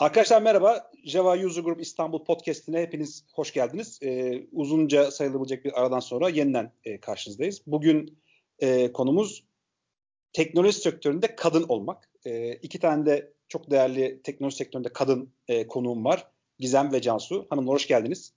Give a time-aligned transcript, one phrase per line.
[0.00, 0.90] Arkadaşlar merhaba.
[1.04, 3.98] Java User Group İstanbul Podcast'ine hepiniz hoş geldiniz.
[4.02, 7.62] Ee, uzunca sayılabilecek bir aradan sonra yeniden e, karşınızdayız.
[7.66, 8.22] Bugün
[8.58, 9.44] e, konumuz
[10.32, 12.10] teknoloji sektöründe kadın olmak.
[12.24, 16.26] E, iki tane de çok değerli teknoloji sektöründe kadın e, konuğum var.
[16.58, 17.46] Gizem ve Cansu.
[17.50, 18.32] Hanımlar hoş geldiniz.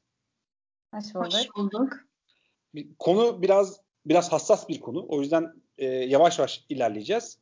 [0.94, 1.34] Hoş bulduk.
[1.34, 1.94] Hoş bulduk.
[3.00, 5.06] Konu biraz biraz hassas bir konu.
[5.10, 7.38] O yüzden e, yavaş yavaş ilerleyeceğiz.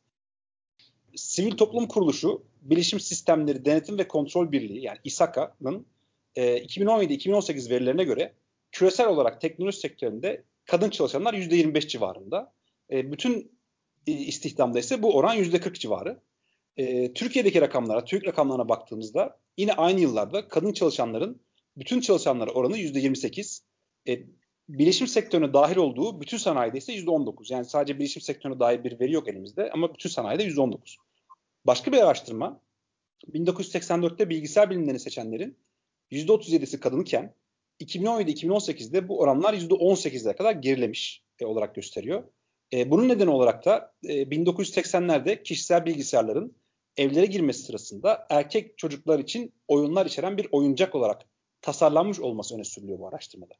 [1.16, 5.86] Sivil Toplum Kuruluşu Bilişim Sistemleri Denetim ve Kontrol Birliği yani İSAKA'nın
[6.36, 8.32] e, 2017-2018 verilerine göre
[8.72, 12.52] küresel olarak teknoloji sektöründe kadın çalışanlar %25 civarında.
[12.90, 13.52] E, bütün
[14.06, 16.20] e, istihdamda ise bu oran %40 civarı.
[16.76, 21.40] E, Türkiye'deki rakamlara, TÜİK rakamlarına baktığımızda yine aynı yıllarda kadın çalışanların
[21.76, 23.62] bütün çalışanlara oranı %28.
[24.08, 24.20] E,
[24.68, 27.52] bilişim sektörüne dahil olduğu bütün sanayide ise %19.
[27.52, 30.96] Yani sadece bilişim sektörüne dair bir veri yok elimizde ama bütün sanayide %19.
[31.64, 32.60] Başka bir araştırma
[33.34, 35.58] 1984'te bilgisayar bilimlerini seçenlerin
[36.10, 37.34] %37'si kadınken
[37.80, 42.24] 2017-2018'de bu oranlar %18'lere kadar gerilemiş e, olarak gösteriyor.
[42.72, 46.56] E, bunun nedeni olarak da e, 1980'lerde kişisel bilgisayarların
[46.96, 51.22] evlere girmesi sırasında erkek çocuklar için oyunlar içeren bir oyuncak olarak
[51.60, 53.54] tasarlanmış olması öne sürülüyor bu araştırmada.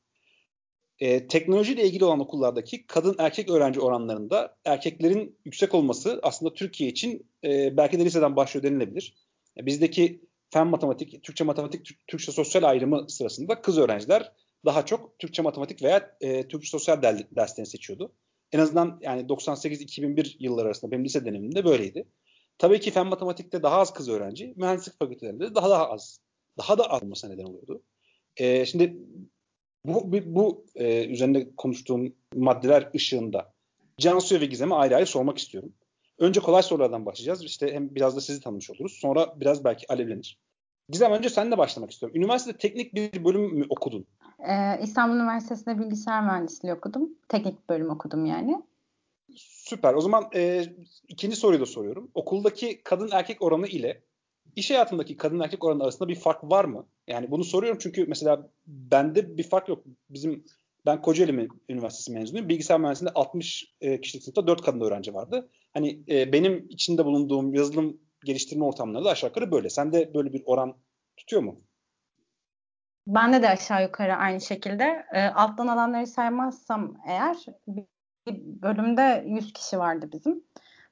[0.98, 7.26] E, teknolojiyle ilgili olan okullardaki kadın erkek öğrenci oranlarında erkeklerin yüksek olması aslında Türkiye için
[7.44, 9.14] e, belki de liseden başlıyor denilebilir.
[9.56, 14.32] E, bizdeki fen matematik, Türkçe matematik, Türkçe sosyal ayrımı sırasında kız öğrenciler
[14.64, 18.12] daha çok Türkçe matematik veya e, Türkçe sosyal derslerini seçiyordu.
[18.52, 22.04] En azından yani 98-2001 yılları arasında benim lise dönemimde böyleydi.
[22.58, 26.20] Tabii ki fen matematikte daha az kız öğrenci, mühendislik fakültelerinde daha daha az,
[26.58, 27.82] daha da az olmasına neden oluyordu.
[28.36, 28.96] E, şimdi
[29.84, 33.52] bu, bu, e, üzerinde konuştuğum maddeler ışığında
[33.98, 35.72] Cansu'ya ve Gizem'e ayrı ayrı sormak istiyorum.
[36.18, 37.44] Önce kolay sorulardan başlayacağız.
[37.44, 38.92] İşte hem biraz da sizi tanımış oluruz.
[38.92, 40.38] Sonra biraz belki alevlenir.
[40.88, 42.16] Gizem önce seninle başlamak istiyorum.
[42.16, 44.06] Üniversitede teknik bir bölüm mü okudun?
[44.48, 47.10] Ee, İstanbul Üniversitesi'nde bilgisayar mühendisliği okudum.
[47.28, 48.62] Teknik bölüm okudum yani.
[49.36, 49.94] Süper.
[49.94, 50.64] O zaman e,
[51.08, 52.10] ikinci soruyu da soruyorum.
[52.14, 54.02] Okuldaki kadın erkek oranı ile
[54.56, 56.86] iş hayatındaki kadın erkek oranı arasında bir fark var mı?
[57.06, 59.84] Yani bunu soruyorum çünkü mesela bende bir fark yok.
[60.10, 60.44] Bizim
[60.86, 62.48] ben Kocaeli Üniversitesi mezunuyum.
[62.48, 65.48] Bilgisayar mühendisliğinde 60 e, kişilik sınıfta 4 kadın öğrenci vardı.
[65.74, 69.70] Hani e, benim içinde bulunduğum yazılım geliştirme ortamları da aşağı yukarı böyle.
[69.70, 70.76] Sende böyle bir oran
[71.16, 71.60] tutuyor mu?
[73.06, 75.06] Bende de aşağı yukarı aynı şekilde.
[75.12, 77.36] E, alttan alanları saymazsam eğer
[77.68, 77.84] bir
[78.62, 80.44] bölümde 100 kişi vardı bizim.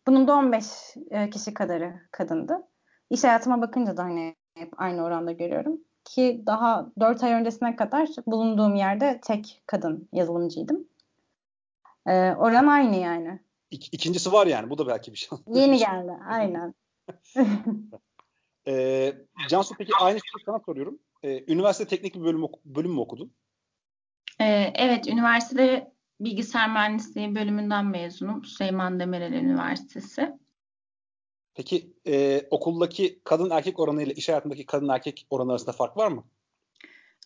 [0.06, 0.64] Bunun da 15
[1.10, 2.69] e, kişi kadarı kadındı.
[3.10, 5.80] İş hayatıma bakınca da hani hep aynı oranda görüyorum.
[6.04, 10.88] Ki daha 4 ay öncesine kadar bulunduğum yerde tek kadın yazılımcıydım.
[12.06, 13.40] Ee, oran aynı yani.
[13.70, 14.70] İk, ikincisi var yani.
[14.70, 15.38] Bu da belki bir şey.
[15.46, 16.12] Yeni geldi.
[16.28, 16.74] Aynen.
[18.66, 19.14] ee,
[19.48, 20.98] Cansu peki aynı şeyi sana soruyorum.
[21.22, 23.32] Ee, üniversite teknik bir bölüm, bölüm mü okudun?
[24.40, 25.08] Ee, evet.
[25.08, 28.44] Üniversitede bilgisayar mühendisliği bölümünden mezunum.
[28.44, 30.38] Süleyman Demirel Üniversitesi.
[31.54, 36.08] Peki e, okuldaki kadın erkek oranı ile iş hayatındaki kadın erkek oranı arasında fark var
[36.08, 36.24] mı?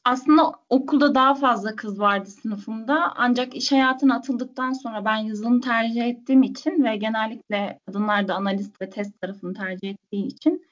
[0.04, 3.12] Aslında okulda daha fazla kız vardı sınıfımda.
[3.16, 8.82] Ancak iş hayatına atıldıktan sonra ben yazılım tercih ettiğim için ve genellikle kadınlar da analist
[8.82, 10.66] ve test tarafını tercih ettiği için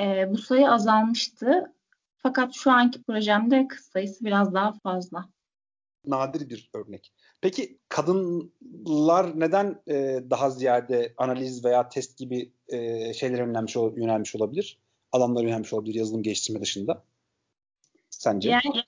[0.00, 1.72] e, bu sayı azalmıştı.
[2.16, 5.28] Fakat şu anki projemde kız sayısı biraz daha fazla.
[6.06, 7.12] Nadir bir örnek.
[7.40, 14.78] Peki kadınlar neden e, daha ziyade analiz veya test gibi e, şeylere yönelmiş, yönelmiş olabilir?
[15.12, 17.04] Alanlara yönelmiş olabilir yazılım geliştirme dışında?
[18.10, 18.50] Sence?
[18.50, 18.84] Yani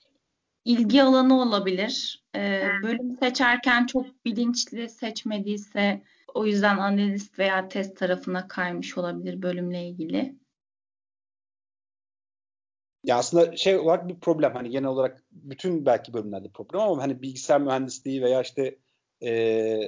[0.65, 2.23] ilgi alanı olabilir.
[2.35, 6.01] Ee, bölüm seçerken çok bilinçli seçmediyse
[6.33, 10.35] o yüzden analist veya test tarafına kaymış olabilir bölümle ilgili.
[13.07, 17.21] Ya aslında şey olarak bir problem hani genel olarak bütün belki bölümlerde problem ama hani
[17.21, 18.77] bilgisayar mühendisliği veya işte
[19.23, 19.79] e,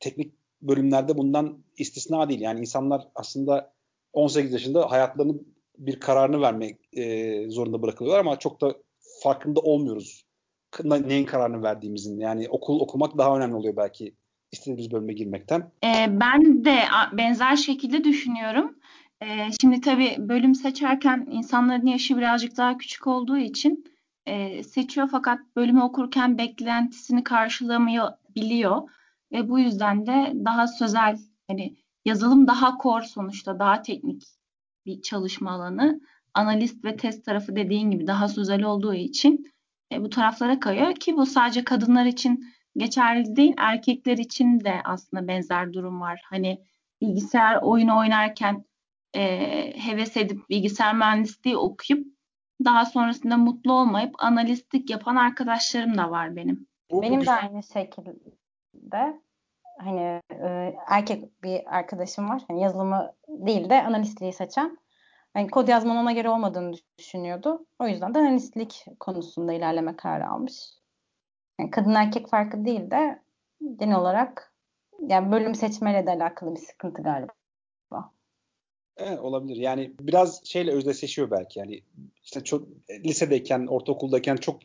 [0.00, 2.40] teknik bölümlerde bundan istisna değil.
[2.40, 3.72] Yani insanlar aslında
[4.12, 8.74] 18 yaşında hayatlarının bir kararını vermek e, zorunda bırakılıyorlar ama çok da
[9.22, 10.24] farkında olmuyoruz
[10.84, 12.20] neyin kararını verdiğimizin.
[12.20, 14.14] Yani okul okumak daha önemli oluyor belki
[14.52, 15.70] istediğimiz bölüme girmekten.
[15.84, 16.78] Ee, ben de
[17.12, 18.78] benzer şekilde düşünüyorum.
[19.22, 23.84] Ee, şimdi tabii bölüm seçerken insanların yaşı birazcık daha küçük olduğu için
[24.26, 28.90] e, seçiyor fakat bölümü okurken beklentisini karşılamıyor biliyor
[29.32, 31.18] ve bu yüzden de daha sözel
[31.48, 34.22] hani yazılım daha core sonuçta daha teknik
[34.86, 36.00] bir çalışma alanı.
[36.34, 39.52] Analist ve test tarafı dediğin gibi daha sözel olduğu için
[39.92, 42.44] e, bu taraflara kayıyor ki bu sadece kadınlar için
[42.76, 46.20] geçerli değil erkekler için de aslında benzer durum var.
[46.24, 46.58] Hani
[47.00, 48.64] bilgisayar oyunu oynarken
[49.14, 49.22] e,
[49.76, 52.06] heves edip bilgisayar mühendisliği okuyup
[52.64, 56.66] daha sonrasında mutlu olmayıp analistlik yapan arkadaşlarım da var benim.
[56.92, 59.20] benim de aynı şekilde
[59.78, 62.42] hani e, erkek bir arkadaşım var.
[62.48, 64.78] Hani yazılımı değil de analistliği seçen.
[65.36, 67.66] Yani kod yazmanın ona göre olmadığını düşünüyordu.
[67.78, 70.54] O yüzden de analistlik konusunda ilerleme kararı almış.
[71.60, 73.22] Yani kadın erkek farkı değil de
[73.76, 74.52] genel olarak
[75.00, 77.32] yani bölüm seçmeyle de alakalı bir sıkıntı galiba.
[78.98, 79.56] Evet, olabilir.
[79.56, 81.58] Yani biraz şeyle özdeşleşiyor belki.
[81.58, 81.82] Yani
[82.24, 82.68] işte çok
[83.04, 84.60] lisedeyken, ortaokuldayken çok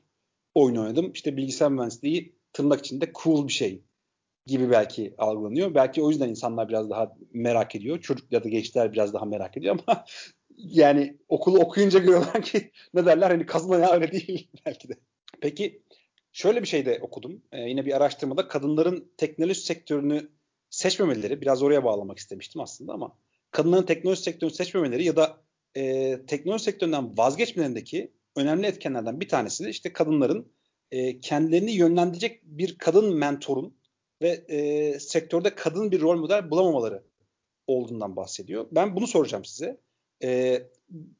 [0.55, 1.11] oyun oynadım.
[1.13, 3.81] İşte bilgisayar mühendisliği tırnak içinde cool bir şey
[4.45, 5.75] gibi belki algılanıyor.
[5.75, 8.01] Belki o yüzden insanlar biraz daha merak ediyor.
[8.01, 10.05] Çocuk ya da gençler biraz daha merak ediyor ama
[10.57, 14.93] yani okulu okuyunca görüyorlar ki ne derler hani kazma ya öyle değil belki de.
[15.41, 15.81] Peki
[16.31, 17.41] şöyle bir şey de okudum.
[17.51, 20.29] Ee, yine bir araştırmada kadınların teknoloji sektörünü
[20.69, 23.15] seçmemeleri biraz oraya bağlamak istemiştim aslında ama
[23.53, 25.37] kadınların teknoloji sektörünü seçmemeleri ya da
[25.75, 30.51] e, teknoloji sektöründen vazgeçmelerindeki önemli etkenlerden bir tanesi de işte kadınların
[30.91, 33.77] e, kendilerini yönlendirecek bir kadın mentorun
[34.21, 37.03] ve e, sektörde kadın bir rol model bulamamaları
[37.67, 38.67] olduğundan bahsediyor.
[38.71, 39.77] Ben bunu soracağım size.
[40.23, 40.61] E,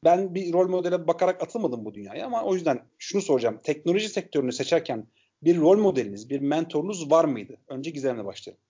[0.04, 3.60] ben bir rol modele bakarak atılmadım bu dünyaya ama o yüzden şunu soracağım.
[3.62, 5.06] Teknoloji sektörünü seçerken
[5.42, 7.56] bir rol modeliniz, bir mentorunuz var mıydı?
[7.68, 8.62] Önce Gizem'le başlayalım.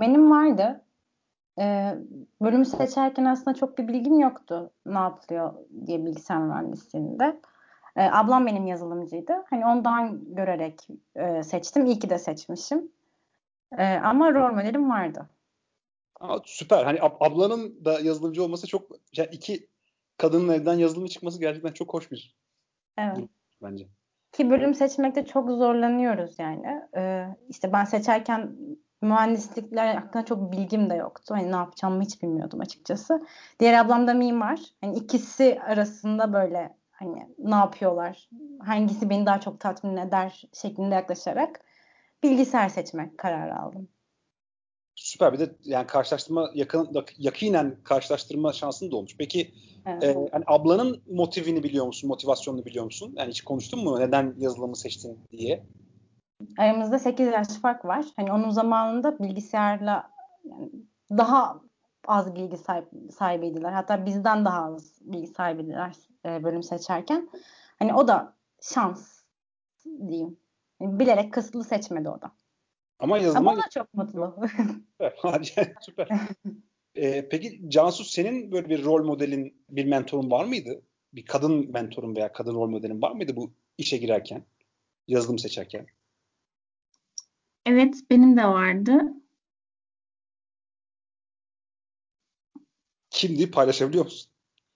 [0.00, 0.84] Benim vardı.
[1.58, 1.94] Ee,
[2.42, 5.54] bölümü seçerken aslında çok bir bilgim yoktu ne yapılıyor
[5.86, 7.40] diye bilgisayar mühendisliğinde.
[7.96, 9.44] Ee, ablam benim yazılımcıydı.
[9.50, 11.86] Hani ondan görerek e, seçtim.
[11.86, 12.92] İyi ki de seçmişim.
[13.78, 15.28] Ee, ama rol modelim vardı.
[16.20, 16.84] Aa, süper.
[16.84, 19.68] Hani ab- ablanın da yazılımcı olması çok yani iki
[20.16, 22.36] kadının evden yazılımcı çıkması gerçekten çok hoş bir
[22.98, 23.28] evet.
[23.62, 23.88] bence.
[24.32, 26.80] Ki bölüm seçmekte çok zorlanıyoruz yani.
[26.96, 28.56] Ee, işte ben seçerken
[29.02, 31.34] mühendislikler hakkında çok bilgim de yoktu.
[31.34, 33.26] Hani ne yapacağımı hiç bilmiyordum açıkçası.
[33.60, 34.60] Diğer ablam da mimar.
[34.80, 38.28] Hani ikisi arasında böyle hani ne yapıyorlar,
[38.60, 41.60] hangisi beni daha çok tatmin eder şeklinde yaklaşarak
[42.22, 43.88] bilgisayar seçmek kararı aldım.
[44.94, 49.16] Süper bir de yani karşılaştırma yakın yakinen karşılaştırma şansın da olmuş.
[49.18, 49.54] Peki
[49.86, 50.02] evet.
[50.04, 52.08] e, hani ablanın motivini biliyor musun?
[52.08, 53.14] Motivasyonunu biliyor musun?
[53.16, 55.62] Yani hiç konuştun mu neden yazılımı seçtin diye?
[56.58, 58.06] Aramızda 8 yaş fark var.
[58.16, 60.10] Hani onun zamanında bilgisayarla
[60.44, 60.70] yani
[61.10, 61.60] daha
[62.06, 63.72] az bilgi sahip, sahibiydiler.
[63.72, 67.28] Hatta bizden daha az bilgi sahibiydiler e, bölüm seçerken.
[67.78, 69.22] Hani o da şans
[69.84, 70.36] diyeyim.
[70.80, 72.32] Yani bilerek kısıtlı seçmedi o da.
[72.98, 73.50] Ama yazılıma...
[73.50, 74.36] Ama da çok mutlu.
[75.16, 75.74] süper.
[75.80, 76.08] süper.
[76.96, 80.82] Ee, peki Cansu senin böyle bir rol modelin, bir mentorun var mıydı?
[81.12, 84.42] Bir kadın mentorun veya kadın rol modelin var mıydı bu işe girerken?
[85.08, 85.86] Yazılım seçerken?
[87.66, 89.00] Evet benim de vardı.
[93.10, 94.30] Kimdi paylaşabiliyor musun?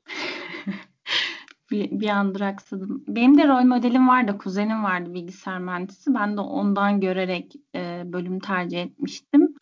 [1.70, 3.04] bir, bir an duraksadım.
[3.08, 6.14] Benim de rol modelim vardı, kuzenim vardı bilgisayar mühendisi.
[6.14, 9.54] Ben de ondan görerek e, bölüm tercih etmiştim.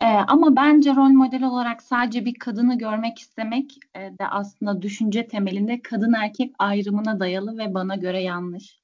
[0.00, 5.28] E, ama bence rol model olarak sadece bir kadını görmek istemek e, de aslında düşünce
[5.28, 8.81] temelinde kadın erkek ayrımına dayalı ve bana göre yanlış.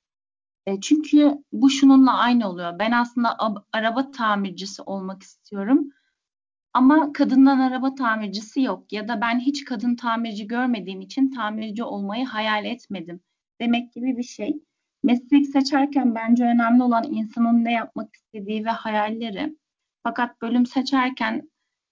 [0.69, 2.79] E, çünkü bu şununla aynı oluyor.
[2.79, 3.37] Ben aslında
[3.73, 5.93] araba tamircisi olmak istiyorum.
[6.73, 12.27] Ama kadından araba tamircisi yok ya da ben hiç kadın tamirci görmediğim için tamirci olmayı
[12.27, 13.21] hayal etmedim
[13.61, 14.63] demek gibi bir şey.
[15.03, 19.57] Meslek seçerken bence önemli olan insanın ne yapmak istediği ve hayalleri.
[20.03, 21.51] Fakat bölüm seçerken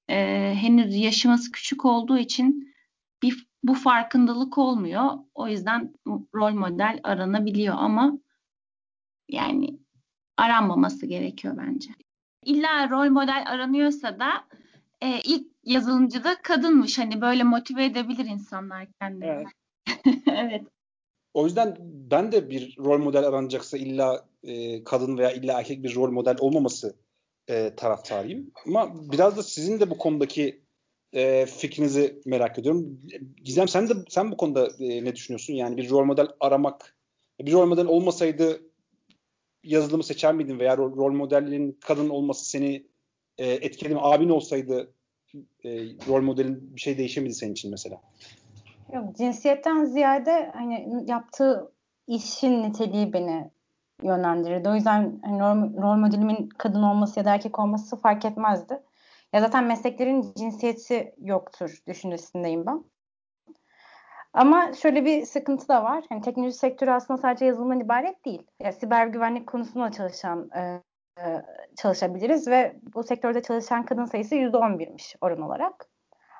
[0.08, 0.16] e,
[0.56, 2.74] henüz yaşımız küçük olduğu için
[3.22, 5.10] bir, bu farkındalık olmuyor.
[5.34, 5.94] O yüzden
[6.34, 8.18] rol model aranabiliyor ama
[9.28, 9.78] yani
[10.36, 11.90] aranmaması gerekiyor bence.
[12.44, 14.30] İlla rol model aranıyorsa da
[15.00, 16.98] e, ilk yazılımcı da kadınmış.
[16.98, 19.46] Hani böyle motive edebilir insanlar kendilerini.
[20.06, 20.16] Evet.
[20.26, 20.62] evet.
[21.34, 25.94] O yüzden ben de bir rol model aranacaksa illa e, kadın veya illa erkek bir
[25.94, 26.96] rol model olmaması
[27.48, 28.50] e, taraftarıyım.
[28.66, 30.62] Ama biraz da sizin de bu konudaki
[31.12, 33.00] e, fikrinizi merak ediyorum.
[33.44, 35.54] Gizem sen de sen bu konuda e, ne düşünüyorsun?
[35.54, 36.96] Yani bir rol model aramak
[37.40, 38.60] bir rol model olmasaydı
[39.64, 42.86] yazılımı seçer miydin veya rol, rol modelin kadın olması seni
[43.38, 44.00] e, etkiledi mi?
[44.02, 44.92] Abin olsaydı
[45.64, 45.70] e,
[46.08, 48.00] rol modelin bir şey değişir miydi senin için mesela?
[48.92, 51.72] Yok cinsiyetten ziyade hani yaptığı
[52.06, 53.50] işin niteliği beni
[54.02, 54.68] yönlendirirdi.
[54.68, 58.82] O yüzden hani rol, rol modelimin kadın olması ya da erkek olması fark etmezdi.
[59.32, 62.84] Ya zaten mesleklerin cinsiyeti yoktur düşüncesindeyim ben.
[64.36, 66.04] Ama şöyle bir sıkıntı da var.
[66.08, 68.42] Hani teknoloji sektörü aslında sadece yazılımdan ibaret değil.
[68.60, 70.60] Ya siber güvenlik konusunda çalışan e,
[71.20, 71.42] e,
[71.76, 75.86] çalışabiliriz ve bu sektörde çalışan kadın sayısı %11'miş oran olarak.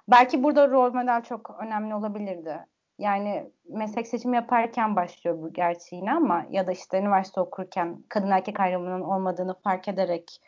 [0.08, 2.66] belki burada rol model çok önemli olabilirdi.
[2.98, 8.60] Yani meslek seçimi yaparken başlıyor bu gerçeğine ama ya da işte üniversite okurken kadın erkek
[8.60, 10.40] ayrımının olmadığını fark ederek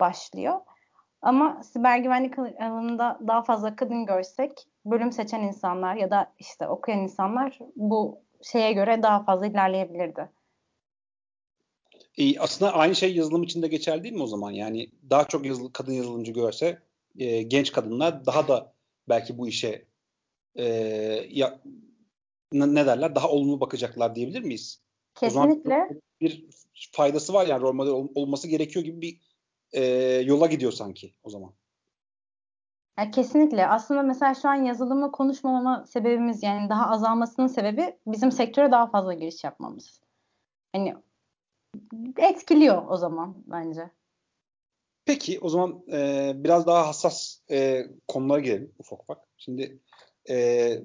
[0.00, 0.60] başlıyor.
[1.22, 7.00] Ama siber güvenlik alanında daha fazla kadın görsek bölüm seçen insanlar ya da işte okuyan
[7.00, 10.30] insanlar bu şeye göre daha fazla ilerleyebilirdi.
[12.18, 14.50] E, aslında aynı şey yazılım için de geçerli değil mi o zaman?
[14.50, 16.78] Yani daha çok yazılı, kadın yazılımcı görse
[17.18, 18.72] e, genç kadınlar daha da
[19.08, 19.84] belki bu işe
[20.54, 20.64] e,
[21.30, 21.60] ya,
[22.52, 24.80] ne derler daha olumlu bakacaklar diyebilir miyiz?
[25.14, 25.74] Kesinlikle.
[25.74, 26.46] O zaman bir
[26.92, 29.29] faydası var yani rol model ol, olması gerekiyor gibi bir
[29.72, 29.84] e,
[30.24, 31.52] yola gidiyor sanki o zaman.
[32.98, 33.66] Ya kesinlikle.
[33.66, 39.14] Aslında mesela şu an yazılımı konuşmamama sebebimiz yani daha azalmasının sebebi bizim sektöre daha fazla
[39.14, 40.00] giriş yapmamız.
[40.72, 40.94] Hani
[42.18, 43.90] etkiliyor o zaman bence.
[45.04, 49.18] Peki o zaman e, biraz daha hassas e, konulara gelelim ufak ufak.
[49.36, 49.80] Şimdi
[50.30, 50.78] e,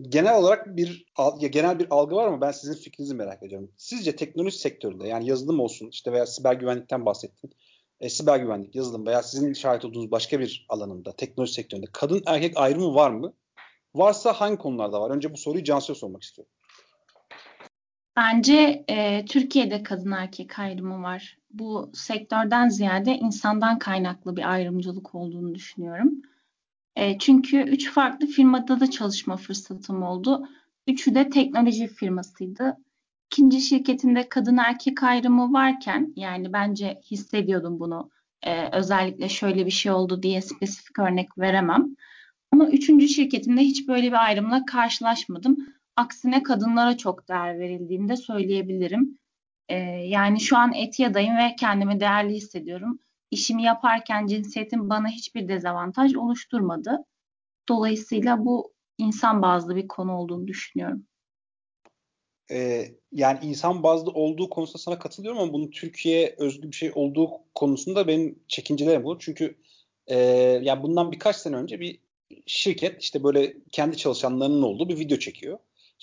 [0.00, 1.06] genel olarak bir
[1.40, 3.72] ya genel bir algı var ama ben sizin fikrinizi merak ediyorum.
[3.76, 7.52] Sizce teknoloji sektöründe yani yazılım olsun işte veya siber güvenlikten bahsettin.
[8.00, 12.56] E, siber güvenlik, yazılım veya sizin şahit olduğunuz başka bir alanında, teknoloji sektöründe kadın erkek
[12.56, 13.32] ayrımı var mı?
[13.94, 15.10] Varsa hangi konularda var?
[15.10, 16.52] Önce bu soruyu Cansu'ya sormak istiyorum.
[18.16, 21.38] Bence e, Türkiye'de kadın erkek ayrımı var.
[21.50, 26.22] Bu sektörden ziyade insandan kaynaklı bir ayrımcılık olduğunu düşünüyorum.
[26.96, 30.48] E, çünkü üç farklı firmada da çalışma fırsatım oldu.
[30.86, 32.76] Üçü de teknoloji firmasıydı.
[33.32, 38.10] İkinci şirketinde kadın erkek ayrımı varken yani bence hissediyordum bunu.
[38.42, 41.96] E, özellikle şöyle bir şey oldu diye spesifik örnek veremem.
[42.52, 45.56] Ama üçüncü şirketimde hiç böyle bir ayrımla karşılaşmadım.
[45.96, 49.18] Aksine kadınlara çok değer verildiğini de söyleyebilirim.
[49.68, 52.98] Ee, yani şu an Etia'dayım ve kendimi değerli hissediyorum.
[53.30, 57.04] İşimi yaparken cinsiyetim bana hiçbir dezavantaj oluşturmadı.
[57.68, 61.06] Dolayısıyla bu insan bazlı bir konu olduğunu düşünüyorum.
[62.50, 67.30] Ee, yani insan bazlı olduğu konusunda sana katılıyorum ama bunun Türkiye özgü bir şey olduğu
[67.54, 69.18] konusunda benim çekincelerim bu.
[69.18, 69.58] Çünkü
[70.06, 70.16] e,
[70.62, 71.98] yani bundan birkaç sene önce bir
[72.46, 75.58] şirket işte böyle kendi çalışanlarının olduğu bir video çekiyor.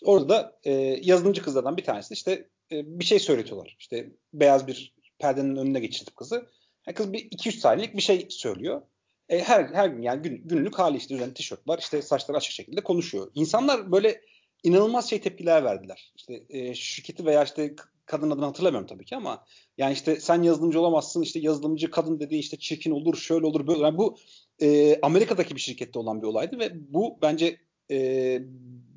[0.05, 2.31] Orada da e, yazılımcı kızlardan bir tanesi işte
[2.71, 3.75] e, bir şey söyletiyorlar.
[3.79, 6.47] İşte beyaz bir perdenin önüne geçirtip kızı.
[6.87, 8.81] Yani kız bir 2-3 saniyelik bir şey söylüyor.
[9.29, 11.79] E, her her gün yani gün, günlük hali işte üzerinde tişört var.
[11.79, 13.31] İşte saçları açık şekilde konuşuyor.
[13.35, 14.21] İnsanlar böyle
[14.63, 16.13] inanılmaz şey tepkiler verdiler.
[16.15, 19.45] İşte e, şirketi veya işte kadın adını hatırlamıyorum tabii ki ama
[19.77, 23.79] yani işte sen yazılımcı olamazsın işte yazılımcı kadın dediği işte çirkin olur şöyle olur böyle.
[23.79, 24.17] Yani bu
[24.61, 27.57] e, Amerika'daki bir şirkette olan bir olaydı ve bu bence
[27.91, 28.39] e,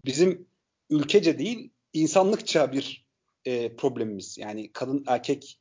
[0.05, 0.47] bizim
[0.91, 3.07] ülkece değil insanlıkça bir
[3.45, 4.39] e, problemimiz.
[4.39, 5.61] Yani kadın erkek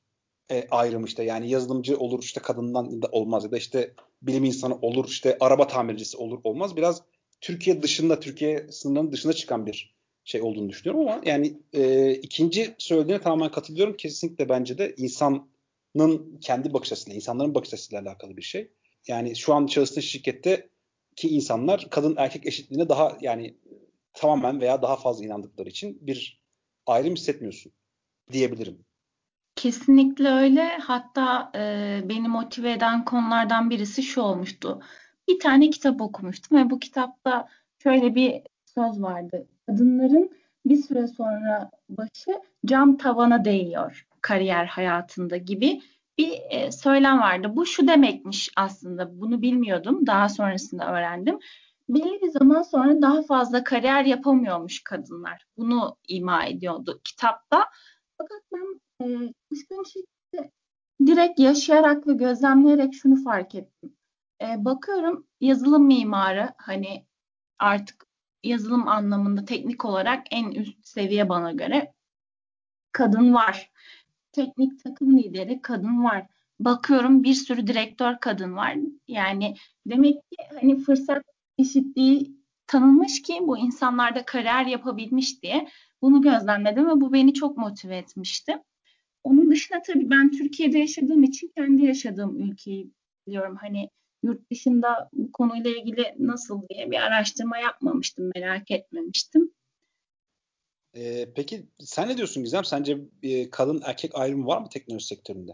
[0.51, 4.75] e, ayrımı işte yani yazılımcı olur işte kadından da olmaz ya da işte bilim insanı
[4.75, 6.75] olur işte araba tamircisi olur olmaz.
[6.75, 7.01] Biraz
[7.41, 13.21] Türkiye dışında Türkiye sınırlarının dışına çıkan bir şey olduğunu düşünüyorum ama yani e, ikinci söylediğine
[13.21, 13.97] tamamen katılıyorum.
[13.97, 18.71] Kesinlikle bence de insanın kendi bakış açısıyla, insanların bakış açısıyla alakalı bir şey.
[19.07, 20.69] Yani şu an çalıştığın şirkette
[21.15, 23.57] ki insanlar kadın erkek eşitliğine daha yani
[24.13, 26.41] tamamen veya daha fazla inandıkları için bir
[26.85, 27.71] ayrım hissetmiyorsun
[28.31, 28.85] diyebilirim.
[29.55, 30.77] Kesinlikle öyle.
[30.77, 31.59] Hatta e,
[32.09, 34.81] beni motive eden konulardan birisi şu olmuştu.
[35.29, 37.47] Bir tane kitap okumuştum ve bu kitapta
[37.83, 39.47] şöyle bir söz vardı.
[39.65, 40.31] Kadınların
[40.65, 45.81] bir süre sonra başı cam tavana değiyor kariyer hayatında gibi
[46.17, 47.51] bir e, söylem vardı.
[47.55, 49.21] Bu şu demekmiş aslında.
[49.21, 50.07] Bunu bilmiyordum.
[50.07, 51.39] Daha sonrasında öğrendim
[51.89, 55.45] belli bir zaman sonra daha fazla kariyer yapamıyormuş kadınlar.
[55.57, 57.65] Bunu ima ediyordu kitapta.
[58.17, 59.33] Fakat ben e,
[59.85, 60.51] şirkette
[61.05, 63.93] direkt yaşayarak ve gözlemleyerek şunu fark ettim.
[64.41, 67.05] E, bakıyorum yazılım mimarı hani
[67.59, 68.07] artık
[68.43, 71.93] yazılım anlamında teknik olarak en üst seviye bana göre
[72.91, 73.71] kadın var.
[74.31, 76.27] Teknik takım lideri kadın var.
[76.59, 78.77] Bakıyorum bir sürü direktör kadın var.
[79.07, 79.55] Yani
[79.85, 81.23] demek ki hani fırsat
[81.57, 85.69] eşitliği tanınmış ki bu insanlarda kariyer yapabilmiş diye
[86.01, 88.63] bunu gözlemledim ve bu beni çok motive etmişti.
[89.23, 92.91] Onun dışında tabii ben Türkiye'de yaşadığım için kendi yaşadığım ülkeyi
[93.27, 93.57] biliyorum.
[93.61, 93.89] Hani
[94.23, 99.51] yurt dışında bu konuyla ilgili nasıl diye bir araştırma yapmamıştım, merak etmemiştim.
[100.95, 102.65] Ee, peki sen ne diyorsun Gizem?
[102.65, 105.51] Sence e, kadın erkek ayrımı var mı teknoloji sektöründe?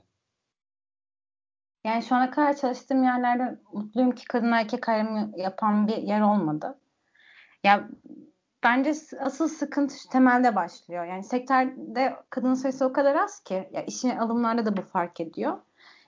[1.83, 6.79] Yani şu ana kadar çalıştığım yerlerde mutluyum ki kadın erkek ayrımı yapan bir yer olmadı.
[7.63, 7.89] Ya
[8.63, 11.05] bence asıl sıkıntı şu temelde başlıyor.
[11.05, 15.57] Yani sektörde kadın sayısı o kadar az ki ya işine alımlarda da bu fark ediyor.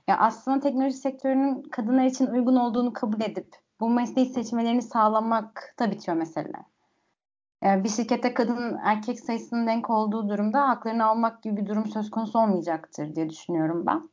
[0.07, 5.91] Ya aslında teknoloji sektörünün kadınlar için uygun olduğunu kabul edip bu mesleği seçmelerini sağlamak da
[5.91, 6.61] bitiyor meseleler.
[7.63, 12.11] Yani bir şirkette kadın erkek sayısının denk olduğu durumda haklarını almak gibi bir durum söz
[12.11, 14.09] konusu olmayacaktır diye düşünüyorum ben.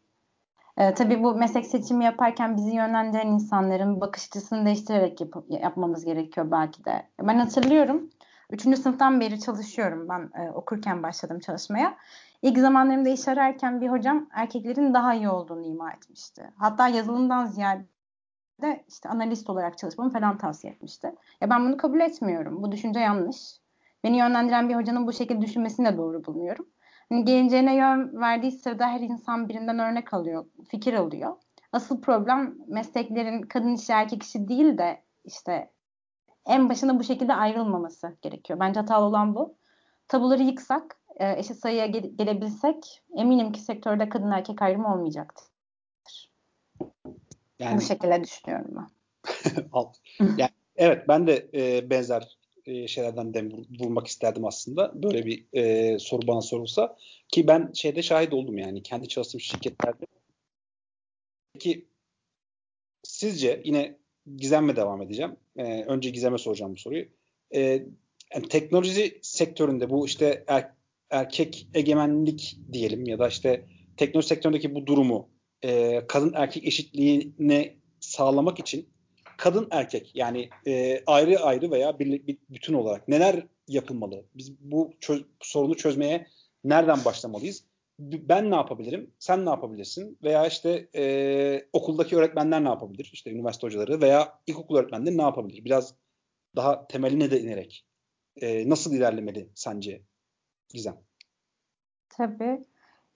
[0.77, 6.51] Ee, tabii bu meslek seçimi yaparken bizi yönlendiren insanların bakış açısını değiştirerek yap- yapmamız gerekiyor
[6.51, 7.07] belki de.
[7.21, 8.11] Ben hatırlıyorum.
[8.51, 10.09] Üçüncü sınıftan beri çalışıyorum.
[10.09, 11.97] Ben e, okurken başladım çalışmaya.
[12.45, 16.53] İlk zamanlarımda iş ararken bir hocam erkeklerin daha iyi olduğunu ima etmişti.
[16.57, 17.87] Hatta yazılımdan ziyade
[18.63, 21.15] de işte analist olarak çalışmamı falan tavsiye etmişti.
[21.41, 22.63] Ya ben bunu kabul etmiyorum.
[22.63, 23.37] Bu düşünce yanlış.
[24.05, 26.67] Beni yönlendiren bir hocanın bu şekilde düşünmesini de doğru bulmuyorum.
[27.09, 31.37] Hani geleceğine yön verdiği sırada her insan birinden örnek alıyor, fikir alıyor.
[31.73, 35.71] Asıl problem mesleklerin kadın işi erkek işi değil de işte
[36.47, 38.61] en başında bu şekilde ayrılmaması gerekiyor.
[38.61, 39.57] Bence hatalı olan bu.
[40.09, 45.45] Tabuları yıksak, e, eşit sayıya gele- gelebilsek eminim ki sektörde kadın erkek ayrımı olmayacaktır.
[47.59, 48.87] Yani Bu şekilde düşünüyorum ben.
[50.39, 55.03] Yani, evet ben de e, benzer e, şeylerden dem vurmak isterdim aslında.
[55.03, 56.97] Böyle bir e, soru bana sorulsa.
[57.29, 58.83] Ki ben şeyde şahit oldum yani.
[58.83, 60.07] Kendi çalıştığım şirketlerde.
[61.59, 61.87] Ki
[63.03, 63.97] sizce yine
[64.37, 65.37] Gizem'le devam edeceğim.
[65.57, 67.07] E, önce Gizem'e soracağım bu soruyu.
[67.55, 67.61] E,
[68.35, 70.71] yani teknoloji sektöründe bu işte er,
[71.15, 73.65] erkek egemenlik diyelim ya da işte
[73.97, 75.29] teknoloji sektöründeki bu durumu
[75.65, 78.89] e, kadın erkek eşitliğini sağlamak için
[79.37, 84.25] kadın erkek yani e, ayrı ayrı veya bir, bir bütün olarak neler yapılmalı?
[84.35, 86.27] Biz bu çöz, sorunu çözmeye
[86.65, 87.65] nereden başlamalıyız?
[87.99, 89.11] Ben ne yapabilirim?
[89.19, 90.19] Sen ne yapabilirsin?
[90.23, 93.11] Veya işte e, okuldaki öğretmenler ne yapabilir?
[93.13, 95.65] İşte üniversite hocaları veya ilkokul öğretmenleri ne yapabilir?
[95.65, 95.95] Biraz
[96.57, 97.87] daha temeline de inerek
[98.37, 100.03] e, nasıl ilerlemeli sence
[100.75, 100.97] Gizem?
[102.09, 102.65] Tabii.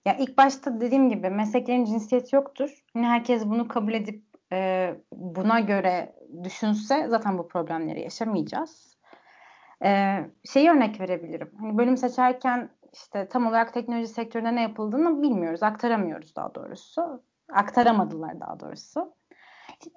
[0.05, 2.83] Ya ilk başta dediğim gibi mesleklerin cinsiyeti yoktur.
[2.93, 4.23] Hani herkes bunu kabul edip
[4.53, 8.97] e, buna göre düşünse zaten bu problemleri yaşamayacağız.
[9.83, 10.19] E,
[10.53, 11.51] şeyi örnek verebilirim.
[11.59, 17.23] Hani bölüm seçerken işte tam olarak teknoloji sektöründe ne yapıldığını bilmiyoruz, aktaramıyoruz daha doğrusu.
[17.53, 19.13] Aktaramadılar daha doğrusu.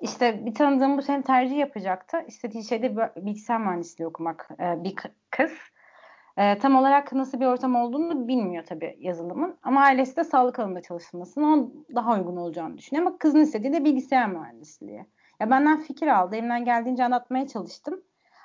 [0.01, 2.16] İşte bir tanıdığım bu sene tercih yapacaktı.
[2.27, 4.94] İstediği şeyde bilgisayar mühendisliği okumak e, bir
[5.31, 5.53] kız.
[6.37, 9.57] E, tam olarak nasıl bir ortam olduğunu bilmiyor tabii yazılımın.
[9.62, 13.07] Ama ailesi de sağlık alanında çalışmasının daha uygun olacağını düşünüyor.
[13.07, 15.07] Ama kızın istediği de bilgisayar mühendisliği.
[15.40, 16.37] Ya benden fikir aldı.
[16.37, 18.03] Elimden geldiğince anlatmaya çalıştım.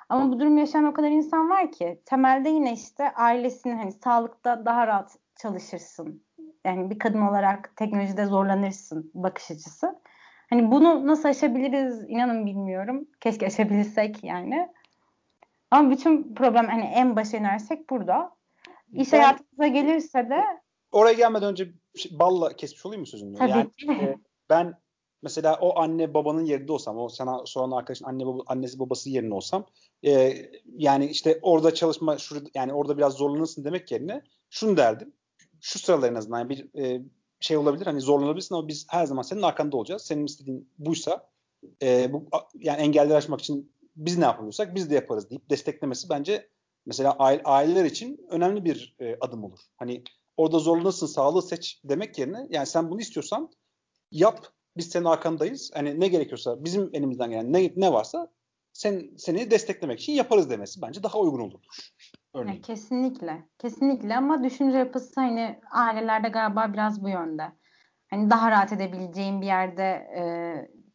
[0.08, 4.64] Ama bu durum yaşayan o kadar insan var ki temelde yine işte ailesinin hani sağlıkta
[4.64, 6.22] daha rahat çalışırsın.
[6.64, 10.00] Yani bir kadın olarak teknolojide zorlanırsın bakış açısı.
[10.50, 13.08] Hani bunu nasıl aşabiliriz inanın bilmiyorum.
[13.20, 14.68] Keşke aşabilsek yani.
[15.70, 18.36] Ama bütün problem hani en başa inersek burada.
[18.92, 20.44] İş ben, hayatımıza gelirse de
[20.92, 23.38] oraya gelmeden önce şey, balla kesmiş olayım mı sözünü?
[23.38, 23.92] Tabii yani, ki.
[23.92, 24.16] E,
[24.50, 24.74] ben
[25.22, 29.34] mesela o anne babanın yerinde olsam, o sana soran arkadaşın anne baba, annesi babası yerine
[29.34, 29.66] olsam,
[30.06, 30.36] e,
[30.76, 35.12] yani işte orada çalışma, şurada, yani orada biraz zorlanırsın demek yerine şunu derdim.
[35.60, 37.02] Şu sıralar en azından yani bir e,
[37.40, 40.02] şey olabilir hani zorlanabilirsin ama biz her zaman senin arkanda olacağız.
[40.02, 41.28] Senin istediğin buysa
[41.82, 46.48] e, bu yani engelleri aşmak için biz ne yapabiliyorsak biz de yaparız deyip desteklemesi bence
[46.86, 49.58] mesela aileler için önemli bir e, adım olur.
[49.76, 50.04] Hani
[50.36, 53.50] orada zorlanırsın sağlığı seç demek yerine yani sen bunu istiyorsan
[54.10, 55.70] yap biz senin arkandayız.
[55.74, 58.32] Hani ne gerekiyorsa bizim elimizden gelen ne, ne varsa
[58.72, 61.60] sen seni desteklemek için yaparız demesi bence daha uygun olur.
[62.34, 62.62] Örneğin.
[62.62, 63.48] kesinlikle.
[63.58, 67.52] Kesinlikle ama düşünce yapısı hani ailelerde galiba biraz bu yönde.
[68.10, 69.82] Hani daha rahat edebileceğin bir yerde
[70.16, 70.22] e,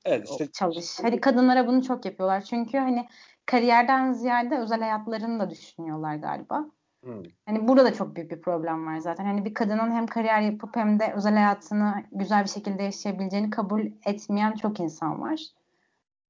[0.06, 1.00] evet, işte, çalış.
[1.02, 2.42] Hani kadınlara bunu çok yapıyorlar.
[2.42, 3.08] Çünkü hani
[3.46, 6.66] kariyerden ziyade özel hayatlarını da düşünüyorlar galiba.
[7.04, 7.24] Hmm.
[7.46, 9.26] Hani burada da çok büyük bir problem var zaten.
[9.26, 13.82] Hani bir kadının hem kariyer yapıp hem de özel hayatını güzel bir şekilde yaşayabileceğini kabul
[14.06, 15.42] etmeyen çok insan var.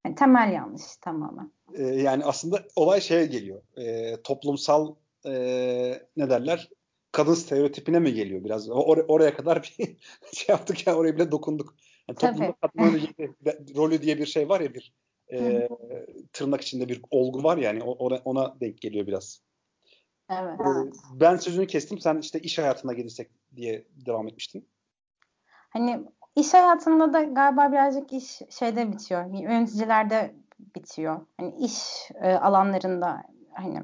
[0.06, 1.52] Yani temel yanlış tamamen.
[1.74, 3.62] Ee, yani aslında olay şeye geliyor.
[3.78, 5.32] Ee, toplumsal e,
[6.18, 6.70] ne derler?
[7.12, 8.70] Kadın stereotipine mi geliyor biraz?
[8.70, 9.76] Or- oraya kadar bir
[10.34, 11.76] şey yaptık ya oraya bile dokunduk.
[12.08, 14.94] Yani toplumda kadın rolü diye bir şey var ya bir
[15.32, 15.68] e,
[16.34, 19.42] tırnak içinde bir olgu var yani ona, ona denk geliyor biraz.
[20.30, 20.92] Evet, ee.
[21.20, 22.00] Ben sözünü kestim.
[22.00, 24.70] Sen işte iş hayatına gelirsek diye devam etmiştin.
[25.70, 26.04] Hani
[26.36, 29.26] iş hayatında da galiba birazcık iş şeyde bitiyor.
[29.26, 30.36] Yöneticilerde
[30.76, 31.22] bitiyor.
[31.38, 33.82] Hani iş e, alanlarında hani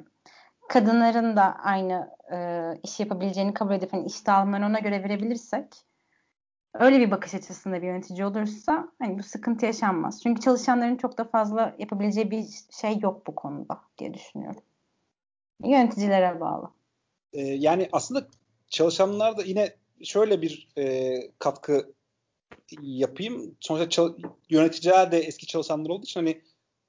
[0.70, 2.38] kadınların da aynı e,
[2.84, 5.66] iş yapabileceğini kabul edip hani iş dağılımlarını ona göre verebilirsek
[6.74, 10.24] öyle bir bakış açısında bir yönetici olursa hani bu sıkıntı yaşanmaz.
[10.24, 12.46] Çünkü çalışanların çok da fazla yapabileceği bir
[12.82, 14.62] şey yok bu konuda diye düşünüyorum.
[15.64, 16.72] Yöneticilere bağlı.
[17.34, 18.28] Ee, yani aslında
[18.70, 21.94] çalışanlar da yine şöyle bir e, katkı
[22.82, 23.56] yapayım.
[23.60, 24.10] Sonuçta
[24.50, 26.42] yöneticiler de eski çalışanlar olduğu için hani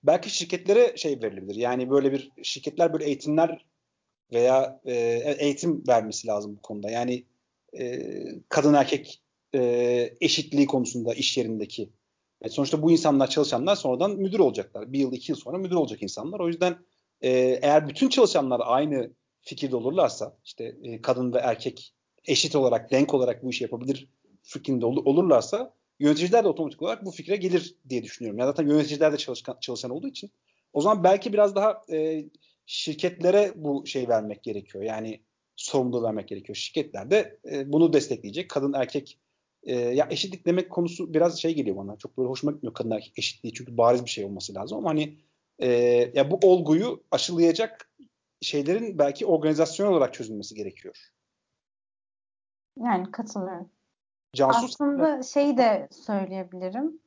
[0.03, 1.55] belki şirketlere şey verilebilir.
[1.55, 3.65] Yani böyle bir şirketler böyle eğitimler
[4.33, 4.95] veya e,
[5.39, 6.91] eğitim vermesi lazım bu konuda.
[6.91, 7.25] Yani
[7.79, 8.03] e,
[8.49, 9.23] kadın erkek
[9.55, 11.91] e, eşitliği konusunda iş yerindeki.
[12.43, 14.93] Yani sonuçta bu insanlar çalışanlar sonradan müdür olacaklar.
[14.93, 16.41] Bir yıl iki yıl sonra müdür olacak insanlar.
[16.41, 16.77] O yüzden
[17.21, 17.31] e,
[17.63, 19.11] eğer bütün çalışanlar aynı
[19.41, 24.09] fikirde olurlarsa işte e, kadın ve erkek eşit olarak denk olarak bu işi yapabilir
[24.43, 28.39] fikrinde ol, olurlarsa yöneticiler de otomatik olarak bu fikre gelir diye düşünüyorum.
[28.39, 30.31] Ya zaten yöneticiler de çalışkan, çalışan olduğu için.
[30.73, 32.25] O zaman belki biraz daha e,
[32.67, 34.85] şirketlere bu şey vermek gerekiyor.
[34.85, 35.21] Yani
[35.57, 36.57] sorumluluğu vermek gerekiyor.
[36.57, 38.51] Şirketler de e, bunu destekleyecek.
[38.51, 39.19] Kadın erkek
[39.63, 41.97] e, ya eşitlik demek konusu biraz şey geliyor bana.
[41.97, 45.19] Çok böyle hoşuma gitmiyor kadın erkek eşitliği çünkü bariz bir şey olması lazım ama hani
[45.59, 45.69] e,
[46.15, 47.91] ya bu olguyu aşılayacak
[48.41, 51.13] şeylerin belki organizasyon olarak çözülmesi gerekiyor.
[52.77, 53.71] Yani katılıyorum.
[54.37, 57.01] Cansu Aslında şeyi de söyleyebilirim.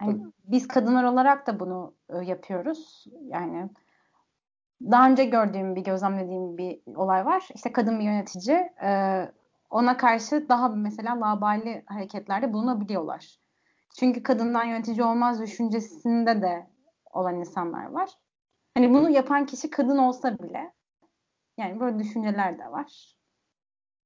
[0.00, 3.04] Yani biz kadınlar olarak da bunu e, yapıyoruz.
[3.28, 3.70] Yani
[4.82, 7.48] daha önce gördüğüm bir gözlemlediğim bir olay var.
[7.54, 8.88] İşte kadın bir yönetici e,
[9.70, 13.38] ona karşı daha mesela labali hareketlerde bulunabiliyorlar.
[13.98, 16.66] Çünkü kadından yönetici olmaz düşüncesinde de
[17.12, 18.10] olan insanlar var.
[18.74, 20.72] Hani bunu yapan kişi kadın olsa bile
[21.58, 23.16] yani böyle düşünceler de var.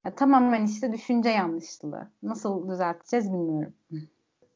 [0.05, 2.11] Ya, tamamen işte düşünce yanlışlığı.
[2.23, 3.75] Nasıl düzelteceğiz bilmiyorum.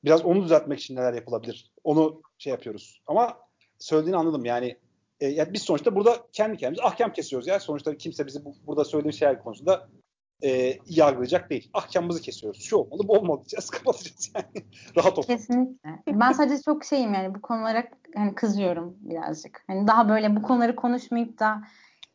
[0.05, 1.73] Biraz onu düzeltmek için neler yapılabilir?
[1.85, 3.03] Onu şey yapıyoruz.
[3.07, 3.39] Ama
[3.79, 4.45] söylediğini anladım.
[4.45, 4.79] Yani
[5.21, 7.61] e, yani biz sonuçta burada kendi kendimize ahkam kesiyoruz ya.
[7.61, 9.89] Sonuçta kimse bizi bu, burada söylediğim şeyler konusunda
[10.45, 11.71] e, yargılayacak değil.
[11.75, 12.63] Ahkamımızı kesiyoruz.
[12.63, 13.71] Şu olmalı, bu olmalı diyeceğiz.
[13.71, 14.67] Kapatacağız yani.
[14.97, 15.23] Rahat ol.
[15.23, 16.03] Kesinlikle.
[16.07, 19.65] Ben sadece çok şeyim yani bu konulara hani kızıyorum birazcık.
[19.67, 21.63] Hani daha böyle bu konuları konuşmayıp da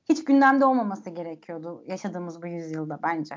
[0.09, 3.36] hiç gündemde olmaması gerekiyordu yaşadığımız bu yüzyılda bence.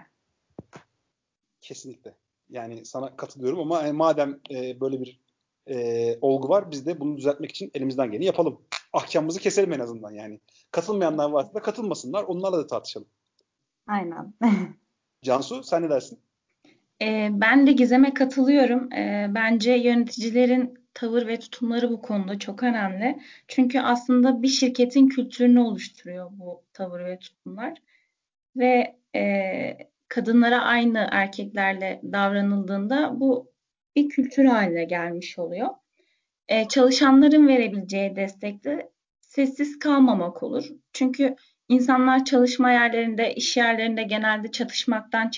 [1.61, 2.15] Kesinlikle.
[2.51, 5.21] Yani sana katılıyorum ama yani madem e, böyle bir
[5.67, 8.61] e, olgu var biz de bunu düzeltmek için elimizden geleni yapalım.
[8.93, 10.41] Ahkamımızı keselim en azından yani.
[10.71, 12.25] Katılmayanlar varsa da katılmasınlar.
[12.25, 13.09] Onlarla da tartışalım.
[13.87, 14.35] Aynen.
[15.23, 16.19] Cansu sen ne dersin?
[17.03, 18.93] E, ben de Gizem'e katılıyorum.
[18.93, 23.19] E, bence yöneticilerin tavır ve tutumları bu konuda çok önemli.
[23.49, 27.79] Çünkü aslında bir şirketin kültürünü oluşturuyor bu tavır ve tutumlar.
[28.57, 33.53] Ve e, kadınlara aynı erkeklerle davranıldığında bu
[33.97, 35.69] bir kültür haline gelmiş oluyor.
[36.49, 40.65] E, çalışanların verebileceği destekle sessiz kalmamak olur.
[40.93, 41.37] Çünkü
[41.69, 45.31] insanlar çalışma yerlerinde, iş yerlerinde genelde çatışmaktan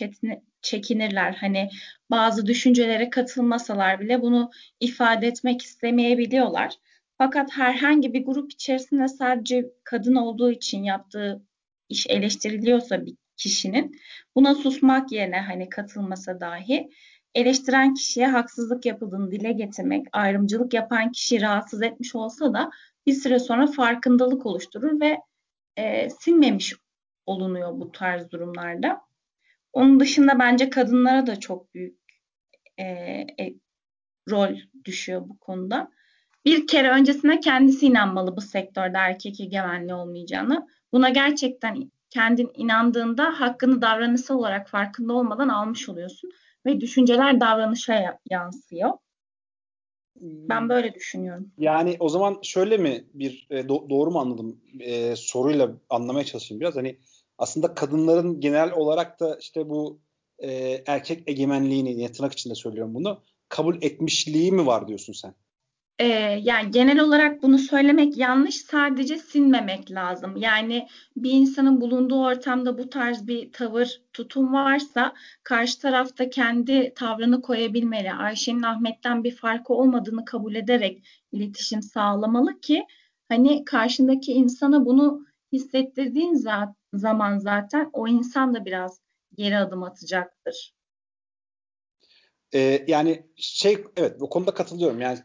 [0.62, 1.33] çekinirler.
[1.41, 1.69] Hani
[2.11, 6.75] bazı düşüncelere katılmasalar bile bunu ifade etmek istemeyebiliyorlar.
[7.19, 11.43] Fakat herhangi bir grup içerisinde sadece kadın olduğu için yaptığı
[11.88, 14.01] iş eleştiriliyorsa bir kişinin
[14.37, 16.91] buna susmak yerine hani katılmasa dahi
[17.35, 22.71] eleştiren kişiye haksızlık yapıldığını dile getirmek, ayrımcılık yapan kişiyi rahatsız etmiş olsa da
[23.07, 25.19] bir süre sonra farkındalık oluşturur ve
[25.79, 26.75] e, sinmemiş
[27.27, 29.01] olunuyor bu tarz durumlarda.
[29.73, 31.99] Onun dışında bence kadınlara da çok büyük
[32.79, 33.55] e, e,
[34.31, 35.91] rol düşüyor bu konuda.
[36.45, 40.67] Bir kere öncesine kendisi inanmalı bu sektörde erkek egemenliği olmayacağını.
[40.93, 46.31] Buna gerçekten kendin inandığında hakkını davranışsal olarak farkında olmadan almış oluyorsun
[46.67, 48.91] ve düşünceler davranışa yansıyor.
[50.20, 51.52] Ben böyle düşünüyorum.
[51.59, 56.61] Yani o zaman şöyle mi bir e, do- doğru mu anladım e, soruyla anlamaya çalışayım
[56.61, 56.76] biraz.
[56.76, 56.98] Hani
[57.38, 60.00] aslında kadınların genel olarak da işte bu
[60.38, 65.35] e, erkek egemenliğini yani tırnak içinde söylüyorum bunu kabul etmişliği mi var diyorsun sen?
[66.00, 66.06] Ee,
[66.42, 68.56] yani genel olarak bunu söylemek yanlış.
[68.56, 70.37] Sadece sinmemek lazım.
[70.37, 77.42] Yani bir insanın bulunduğu ortamda bu tarz bir tavır, tutum varsa karşı tarafta kendi tavrını
[77.42, 78.12] koyabilmeli.
[78.12, 82.87] Ayşe'nin Ahmet'ten bir farkı olmadığını kabul ederek iletişim sağlamalı ki
[83.28, 86.34] hani karşındaki insana bunu hissettirdiğin
[86.94, 89.00] zaman zaten o insan da biraz
[89.34, 90.74] geri adım atacaktır.
[92.54, 95.00] Ee, yani şey evet bu konuda katılıyorum.
[95.00, 95.18] Yani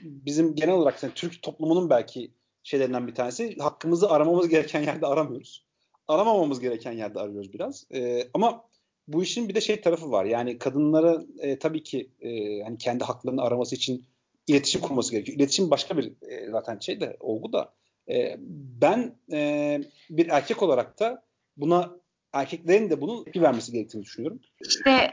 [0.00, 2.30] bizim genel olarak yani Türk toplumunun belki
[2.62, 5.64] şeylerinden bir tanesi hakkımızı aramamız gereken yerde aramıyoruz.
[6.08, 7.86] Aramamamız gereken yerde arıyoruz biraz.
[7.94, 8.64] Ee, ama
[9.08, 10.24] bu işin bir de şey tarafı var.
[10.24, 14.04] Yani kadınlara e, tabii ki e, hani kendi haklarını araması için
[14.46, 15.38] iletişim kurması gerekiyor.
[15.38, 17.72] İletişim başka bir e, zaten şey de olgu da.
[18.08, 18.36] E,
[18.80, 19.80] ben e,
[20.10, 21.24] bir erkek olarak da
[21.56, 21.96] buna
[22.32, 24.40] erkeklerin de bunun tepki vermesi gerektiğini düşünüyorum.
[24.60, 25.10] İşte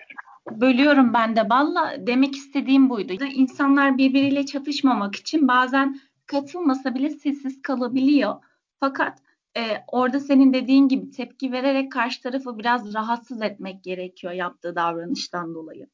[0.52, 3.14] bölüyorum ben de balla demek istediğim buydu.
[3.24, 8.36] İnsanlar birbiriyle çatışmamak için bazen katılmasa bile sessiz kalabiliyor.
[8.80, 9.20] Fakat
[9.58, 15.56] e, orada senin dediğin gibi tepki vererek karşı tarafı biraz rahatsız etmek gerekiyor yaptığı davranıştan
[15.56, 15.88] dolayı.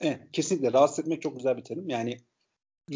[0.00, 1.88] Evet, kesinlikle rahatsız etmek çok güzel bir terim.
[1.88, 2.16] Yani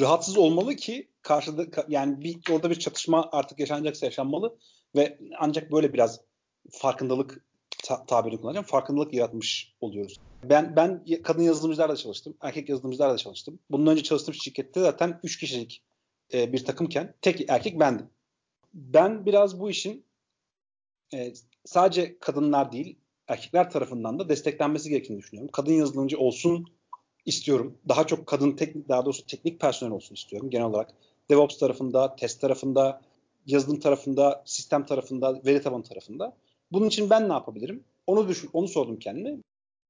[0.00, 4.58] rahatsız olmalı ki karşıda yani bir orada bir çatışma artık yaşanacaksa yaşanmalı
[4.96, 6.20] ve ancak böyle biraz
[6.70, 7.44] farkındalık
[7.86, 8.66] ta- tabirini kullanacağım.
[8.66, 10.16] Farkındalık yaratmış oluyoruz.
[10.44, 12.34] Ben ben kadın yazılımcılarla çalıştım.
[12.40, 13.58] Erkek yazılımcılarla çalıştım.
[13.70, 15.82] Bundan önce çalıştığım şirkette zaten 3 kişilik
[16.32, 18.06] e, bir takımken tek erkek bendim.
[18.74, 20.04] Ben biraz bu işin
[21.14, 21.32] e,
[21.64, 25.50] sadece kadınlar değil erkekler tarafından da desteklenmesi gerektiğini düşünüyorum.
[25.52, 26.66] Kadın yazılımcı olsun
[27.26, 27.78] istiyorum.
[27.88, 30.90] Daha çok kadın teknik daha doğrusu teknik personel olsun istiyorum genel olarak.
[31.30, 33.00] DevOps tarafında, test tarafında,
[33.46, 36.36] yazılım tarafında, sistem tarafında, veri tabanı tarafında.
[36.72, 37.84] Bunun için ben ne yapabilirim?
[38.06, 39.36] Onu düşün, onu sordum kendime.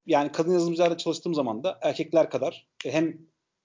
[0.07, 3.19] Yani kadın yazılımcılarla çalıştığım zaman da erkekler kadar hem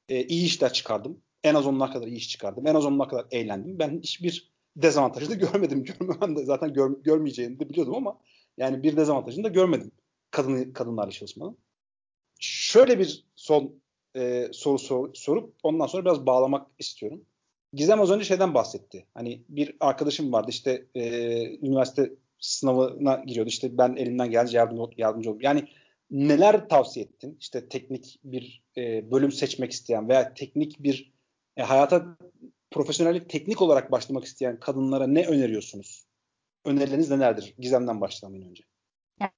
[0.09, 1.21] e, iyi işler çıkardım.
[1.43, 2.67] En az onlar kadar iyi iş çıkardım.
[2.67, 3.79] En az onlar kadar eğlendim.
[3.79, 5.83] Ben hiçbir dezavantajı da görmedim.
[5.99, 8.19] Görmemem de zaten gör, görmeyeceğini de biliyordum ama
[8.57, 9.91] yani bir dezavantajını da görmedim
[10.31, 11.57] kadın kadınlarla çalışmanın.
[12.39, 13.81] Şöyle bir son
[14.15, 17.25] e, soru sor, sorup ondan sonra biraz bağlamak istiyorum.
[17.73, 19.05] Gizem az önce şeyden bahsetti.
[19.13, 21.01] Hani bir arkadaşım vardı işte e,
[21.57, 23.49] üniversite sınavına giriyordu.
[23.49, 25.41] İşte ben elimden geldiğince yardım, yardımcı oldum.
[25.41, 25.67] Yani
[26.11, 27.37] neler tavsiye ettin?
[27.39, 31.13] İşte teknik bir e, bölüm seçmek isteyen veya teknik bir
[31.57, 32.17] e, hayata
[32.71, 36.05] profesyonellik teknik olarak başlamak isteyen kadınlara ne öneriyorsunuz?
[36.65, 37.55] Önerileriniz nelerdir?
[37.57, 38.63] Gizem'den başlamayın önce.
[39.19, 39.31] Ya,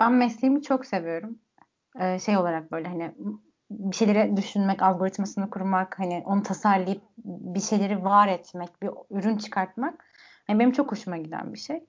[0.00, 1.38] ben mesleğimi çok seviyorum.
[2.00, 3.14] Ee, şey olarak böyle hani
[3.70, 10.04] bir şeyleri düşünmek, algoritmasını kurmak, hani onu tasarlayıp bir şeyleri var etmek, bir ürün çıkartmak
[10.46, 11.86] hani benim çok hoşuma giden bir şey.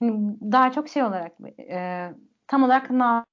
[0.00, 2.08] Hani daha çok şey olarak e,
[2.46, 3.24] tam olarak ne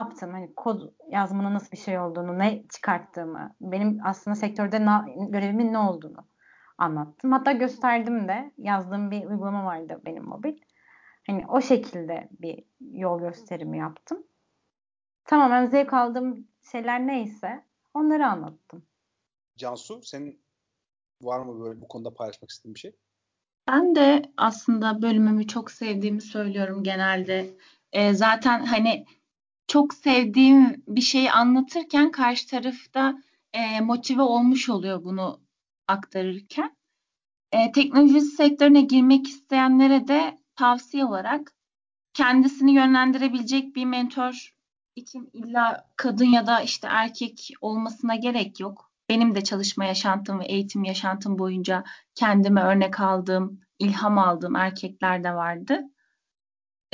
[0.00, 5.72] yaptım, hani kod yazmanın nasıl bir şey olduğunu, ne çıkarttığımı, benim aslında sektörde na, görevimin
[5.72, 6.26] ne olduğunu
[6.78, 7.32] anlattım.
[7.32, 10.58] Hatta gösterdim de yazdığım bir uygulama vardı benim mobil.
[11.26, 14.26] Hani o şekilde bir yol gösterimi yaptım.
[15.24, 18.86] Tamamen zevk aldığım şeyler neyse onları anlattım.
[19.56, 20.40] Cansu senin
[21.22, 22.96] var mı böyle bu konuda paylaşmak istediğin bir şey?
[23.68, 27.56] Ben de aslında bölümümü çok sevdiğimi söylüyorum genelde.
[27.92, 29.06] E, zaten hani
[29.66, 33.22] çok sevdiğim bir şeyi anlatırken karşı tarafta
[33.52, 35.40] e, motive olmuş oluyor bunu
[35.88, 36.76] aktarırken.
[37.52, 41.52] E, teknoloji sektörüne girmek isteyenlere de tavsiye olarak
[42.14, 44.54] kendisini yönlendirebilecek bir mentor
[44.96, 48.91] için illa kadın ya da işte erkek olmasına gerek yok.
[49.12, 55.34] Benim de çalışma yaşantım ve eğitim yaşantım boyunca kendime örnek aldığım, ilham aldığım erkekler de
[55.34, 55.80] vardı.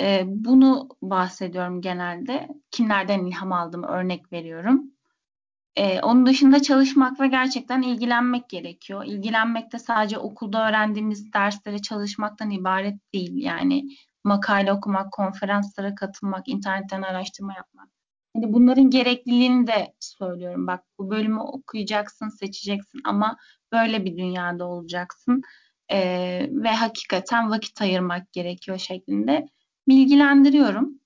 [0.01, 2.49] Ee, bunu bahsediyorum genelde.
[2.71, 4.93] Kimlerden ilham aldığımı örnek veriyorum.
[5.77, 9.05] Ee, onun dışında çalışmakla gerçekten ilgilenmek gerekiyor.
[9.05, 13.33] İlgilenmek de sadece okulda öğrendiğimiz derslere çalışmaktan ibaret değil.
[13.37, 13.85] Yani
[14.25, 17.98] makale okumak, konferanslara katılmak, internetten araştırma yapmak.
[18.35, 20.67] Hani bunların gerekliliğini de söylüyorum.
[20.67, 23.37] Bak bu bölümü okuyacaksın, seçeceksin ama
[23.73, 25.43] böyle bir dünyada olacaksın.
[25.93, 29.49] Ee, ve hakikaten vakit ayırmak gerekiyor şeklinde
[29.89, 31.01] bilgilendiriyorum.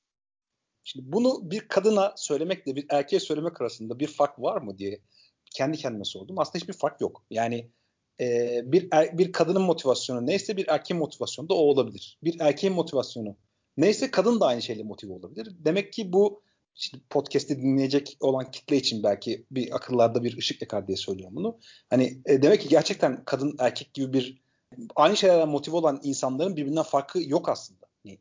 [0.85, 5.01] Şimdi bunu bir kadına söylemekle bir erkeğe söylemek arasında bir fark var mı diye
[5.55, 6.39] kendi kendime sordum.
[6.39, 7.25] Aslında hiçbir fark yok.
[7.31, 7.71] Yani
[8.21, 12.19] e, bir er, bir kadının motivasyonu neyse bir erkeğin motivasyonu da o olabilir.
[12.25, 13.37] Bir erkeğin motivasyonu
[13.77, 15.49] neyse kadın da aynı şeyle motive olabilir.
[15.59, 16.43] Demek ki bu
[16.75, 21.59] işte podcast'i dinleyecek olan kitle için belki bir akıllarda bir ışık yakar diye söylüyorum bunu.
[21.91, 24.43] Hani e, demek ki gerçekten kadın erkek gibi bir
[24.97, 27.87] aynı şeylerden motive olan insanların birbirinden farkı yok aslında.
[28.05, 28.19] Yani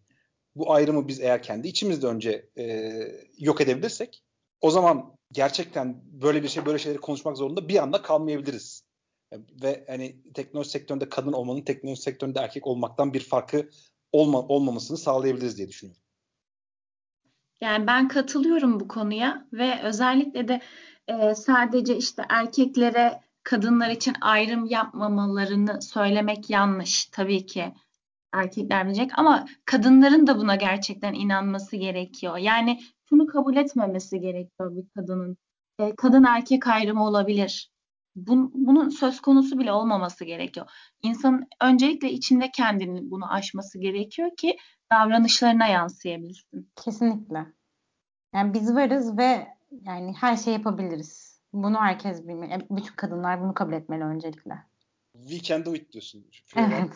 [0.56, 2.94] bu ayrımı biz eğer kendi içimizde önce e,
[3.38, 4.24] yok edebilirsek
[4.62, 8.84] o zaman gerçekten böyle bir şey böyle şeyleri konuşmak zorunda bir anda kalmayabiliriz.
[9.64, 13.70] Ve hani teknoloji sektöründe kadın olmanın teknoloji sektöründe erkek olmaktan bir farkı
[14.12, 16.02] olma, olmamasını sağlayabiliriz diye düşünüyorum.
[17.62, 20.62] Yani ben katılıyorum bu konuya ve özellikle de
[21.08, 27.74] e, sadece işte erkeklere kadınlar için ayrım yapmamalarını söylemek yanlış tabii ki
[28.34, 32.38] erkekler bilecek ama kadınların da buna gerçekten inanması gerekiyor.
[32.38, 35.38] Yani şunu kabul etmemesi gerekiyor bir kadının.
[35.80, 37.72] E, kadın erkek ayrımı olabilir.
[38.16, 40.70] Bun, bunun söz konusu bile olmaması gerekiyor.
[41.04, 44.58] İnsanın öncelikle içinde kendini bunu aşması gerekiyor ki
[44.92, 46.72] davranışlarına yansıyabilsin.
[46.76, 47.46] Kesinlikle.
[48.34, 51.42] Yani biz varız ve yani her şey yapabiliriz.
[51.54, 52.68] Bunu herkes bilmeli.
[52.70, 54.54] Bütün kadınlar bunu kabul etmeli öncelikle.
[55.14, 56.26] We can do it diyorsun.
[56.56, 56.90] Evet.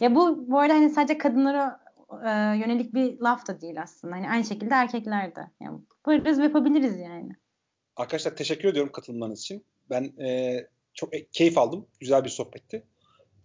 [0.00, 1.80] Ya bu bu arada hani sadece kadınlara
[2.24, 4.14] e, yönelik bir laf da değil aslında.
[4.16, 5.50] Hani aynı şekilde erkekler de.
[5.60, 7.32] Yani varız ve yapabiliriz yani.
[7.96, 9.66] Arkadaşlar teşekkür ediyorum katılmanız için.
[9.92, 10.56] Ben e,
[10.94, 11.86] çok keyif aldım.
[12.00, 12.82] Güzel bir sohbetti.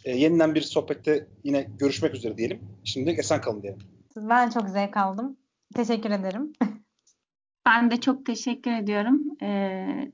[0.05, 2.61] E, yeniden bir sohbette yine görüşmek üzere diyelim.
[2.83, 3.79] Şimdi esen kalın diyelim.
[4.15, 5.37] Ben çok zevk aldım.
[5.75, 6.53] Teşekkür ederim.
[7.65, 9.21] Ben de çok teşekkür ediyorum.
[9.41, 10.11] Ee,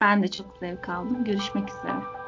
[0.00, 1.24] Ben de çok zevk aldım.
[1.24, 2.25] Görüşmek üzere.